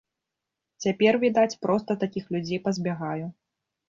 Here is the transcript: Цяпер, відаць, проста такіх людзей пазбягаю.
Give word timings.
Цяпер, 0.85 1.13
відаць, 1.23 1.59
проста 1.65 1.97
такіх 2.05 2.25
людзей 2.37 2.59
пазбягаю. 2.65 3.29